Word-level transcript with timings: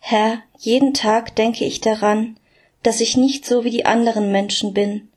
Herr, 0.00 0.42
jeden 0.58 0.92
Tag 0.94 1.36
denke 1.36 1.64
ich 1.64 1.80
daran, 1.80 2.36
dass 2.82 3.00
ich 3.00 3.16
nicht 3.16 3.44
so 3.44 3.62
wie 3.62 3.70
die 3.70 3.84
anderen 3.86 4.32
Menschen 4.32 4.74
bin. 4.74 5.08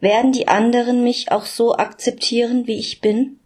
Werden 0.00 0.32
die 0.32 0.48
anderen 0.48 1.02
mich 1.02 1.30
auch 1.30 1.46
so 1.46 1.76
akzeptieren, 1.76 2.66
wie 2.66 2.78
ich 2.78 3.00
bin? 3.00 3.38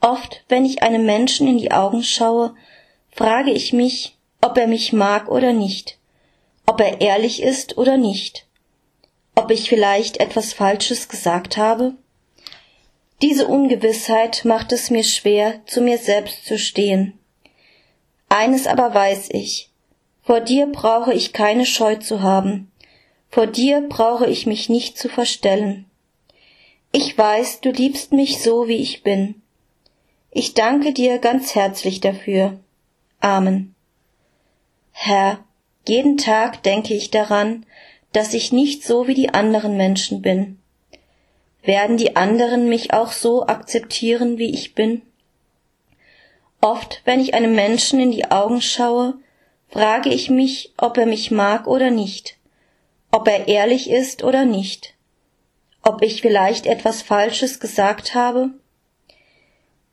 Oft, 0.00 0.44
wenn 0.48 0.64
ich 0.64 0.82
einem 0.82 1.06
Menschen 1.06 1.46
in 1.48 1.58
die 1.58 1.70
Augen 1.70 2.02
schaue, 2.02 2.54
frage 3.10 3.52
ich 3.52 3.72
mich, 3.72 4.16
ob 4.40 4.58
er 4.58 4.66
mich 4.66 4.92
mag 4.92 5.28
oder 5.30 5.52
nicht, 5.52 5.98
ob 6.66 6.80
er 6.80 7.00
ehrlich 7.00 7.42
ist 7.42 7.78
oder 7.78 7.96
nicht, 7.96 8.46
ob 9.34 9.50
ich 9.50 9.68
vielleicht 9.68 10.18
etwas 10.18 10.52
Falsches 10.52 11.08
gesagt 11.08 11.56
habe. 11.56 11.94
Diese 13.22 13.46
Ungewissheit 13.46 14.44
macht 14.44 14.72
es 14.72 14.90
mir 14.90 15.04
schwer, 15.04 15.64
zu 15.64 15.80
mir 15.80 15.98
selbst 15.98 16.44
zu 16.44 16.58
stehen. 16.58 17.18
Eines 18.28 18.66
aber 18.66 18.92
weiß 18.94 19.28
ich, 19.30 19.70
vor 20.22 20.40
dir 20.40 20.66
brauche 20.66 21.12
ich 21.12 21.32
keine 21.32 21.66
Scheu 21.66 21.96
zu 21.96 22.22
haben, 22.22 22.70
vor 23.30 23.46
dir 23.46 23.82
brauche 23.88 24.26
ich 24.26 24.46
mich 24.46 24.68
nicht 24.68 24.98
zu 24.98 25.08
verstellen. 25.08 25.86
Ich 26.92 27.16
weiß, 27.16 27.60
du 27.60 27.70
liebst 27.70 28.12
mich 28.12 28.42
so, 28.42 28.68
wie 28.68 28.76
ich 28.76 29.02
bin. 29.02 29.42
Ich 30.30 30.54
danke 30.54 30.92
dir 30.92 31.18
ganz 31.18 31.54
herzlich 31.54 32.00
dafür. 32.00 32.58
Amen. 33.20 33.74
Herr, 34.92 35.38
jeden 35.86 36.16
Tag 36.16 36.62
denke 36.62 36.94
ich 36.94 37.10
daran, 37.10 37.66
dass 38.12 38.34
ich 38.34 38.52
nicht 38.52 38.82
so 38.82 39.06
wie 39.06 39.14
die 39.14 39.34
anderen 39.34 39.76
Menschen 39.76 40.22
bin. 40.22 40.58
Werden 41.62 41.96
die 41.96 42.16
anderen 42.16 42.68
mich 42.68 42.92
auch 42.92 43.12
so 43.12 43.46
akzeptieren, 43.46 44.38
wie 44.38 44.50
ich 44.50 44.74
bin? 44.74 45.02
Oft, 46.60 47.02
wenn 47.04 47.20
ich 47.20 47.34
einem 47.34 47.54
Menschen 47.54 48.00
in 48.00 48.10
die 48.10 48.30
Augen 48.30 48.60
schaue, 48.60 49.14
frage 49.68 50.08
ich 50.10 50.30
mich, 50.30 50.72
ob 50.76 50.96
er 50.96 51.06
mich 51.06 51.30
mag 51.30 51.66
oder 51.66 51.90
nicht, 51.90 52.38
ob 53.10 53.28
er 53.28 53.48
ehrlich 53.48 53.90
ist 53.90 54.22
oder 54.24 54.44
nicht, 54.44 54.94
ob 55.82 56.02
ich 56.02 56.22
vielleicht 56.22 56.66
etwas 56.66 57.02
Falsches 57.02 57.60
gesagt 57.60 58.14
habe. 58.14 58.50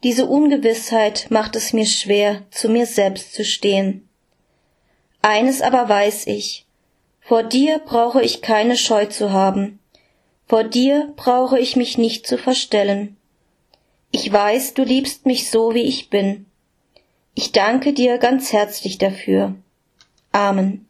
Diese 0.04 0.26
Ungewissheit 0.26 1.28
macht 1.30 1.56
es 1.56 1.74
mir 1.74 1.86
schwer, 1.86 2.44
zu 2.52 2.70
mir 2.70 2.86
selbst 2.86 3.34
zu 3.34 3.46
stehen. 3.46 4.08
Eines 5.22 5.62
aber 5.62 5.88
weiß 5.88 6.28
ich, 6.28 6.66
vor 7.22 7.44
dir 7.44 7.80
brauche 7.80 8.22
ich 8.22 8.42
keine 8.42 8.76
Scheu 8.76 9.06
zu 9.06 9.32
haben, 9.32 9.80
vor 10.46 10.66
dir 10.66 11.14
brauche 11.16 11.58
ich 11.58 11.78
mich 11.78 11.98
nicht 11.98 12.28
zu 12.28 12.38
verstellen. 12.38 13.16
Ich 14.12 14.32
weiß, 14.32 14.74
du 14.74 14.84
liebst 14.84 15.26
mich 15.26 15.50
so, 15.50 15.74
wie 15.74 15.84
ich 15.84 16.10
bin. 16.10 16.46
Ich 17.36 17.52
danke 17.52 17.94
dir 17.94 18.20
ganz 18.20 18.54
herzlich 18.54 19.00
dafür. 19.00 19.56
Amen. 20.32 20.88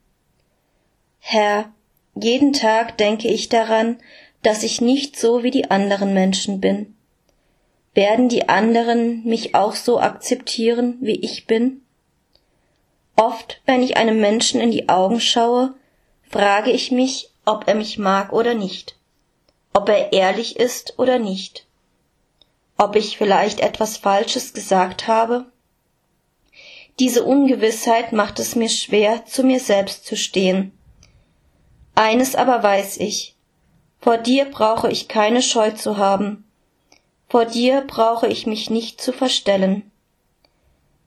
Herr, 1.19 1.71
jeden 2.15 2.51
Tag 2.51 2.97
denke 2.97 3.29
ich 3.29 3.47
daran, 3.47 3.97
dass 4.41 4.63
ich 4.63 4.81
nicht 4.81 5.17
so 5.17 5.41
wie 5.43 5.51
die 5.51 5.71
anderen 5.71 6.13
Menschen 6.13 6.59
bin. 6.59 6.95
Werden 7.93 8.27
die 8.27 8.49
anderen 8.49 9.23
mich 9.23 9.55
auch 9.55 9.73
so 9.73 10.01
akzeptieren, 10.01 10.97
wie 10.99 11.15
ich 11.15 11.47
bin? 11.47 11.81
Oft, 13.15 13.61
wenn 13.65 13.81
ich 13.81 13.95
einem 13.95 14.19
Menschen 14.19 14.59
in 14.59 14.71
die 14.71 14.89
Augen 14.89 15.21
schaue, 15.21 15.75
frage 16.29 16.71
ich 16.71 16.91
mich, 16.91 17.29
ob 17.45 17.67
er 17.67 17.75
mich 17.75 17.97
mag 17.97 18.33
oder 18.33 18.53
nicht, 18.53 18.97
ob 19.73 19.87
er 19.87 20.11
ehrlich 20.11 20.57
ist 20.57 20.99
oder 20.99 21.19
nicht, 21.19 21.67
ob 22.77 22.97
ich 22.97 23.17
vielleicht 23.17 23.61
etwas 23.61 23.95
Falsches 23.95 24.53
gesagt 24.53 25.07
habe 25.07 25.45
diese 26.99 27.23
Ungewissheit 27.23 28.13
macht 28.13 28.39
es 28.39 28.55
mir 28.55 28.69
schwer, 28.69 29.25
zu 29.25 29.43
mir 29.43 29.59
selbst 29.59 30.05
zu 30.05 30.15
stehen. 30.15 30.71
Eines 31.95 32.35
aber 32.35 32.61
weiß 32.61 32.97
ich, 32.97 33.35
vor 33.99 34.17
dir 34.17 34.45
brauche 34.45 34.91
ich 34.91 35.07
keine 35.07 35.41
Scheu 35.41 35.71
zu 35.71 35.97
haben, 35.97 36.45
vor 37.27 37.45
dir 37.45 37.81
brauche 37.81 38.27
ich 38.27 38.45
mich 38.45 38.69
nicht 38.69 39.01
zu 39.01 39.11
verstellen. 39.11 39.91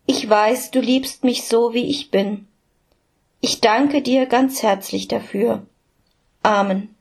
Ich 0.06 0.28
weiß, 0.28 0.70
du 0.70 0.80
liebst 0.80 1.24
mich 1.24 1.44
so, 1.44 1.74
wie 1.74 1.86
ich 1.86 2.10
bin. 2.10 2.46
Ich 3.40 3.60
danke 3.60 4.02
dir 4.02 4.26
ganz 4.26 4.62
herzlich 4.62 5.08
dafür. 5.08 5.66
Amen. 6.42 6.95